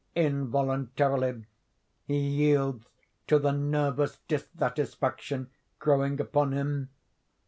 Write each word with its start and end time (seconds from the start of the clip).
Involuntarily 0.15 1.45
he 2.07 2.17
yields 2.17 2.87
to 3.27 3.37
the 3.37 3.51
nervous 3.51 4.17
dissatisfaction 4.27 5.51
growing 5.77 6.19
upon 6.19 6.53
him. 6.53 6.89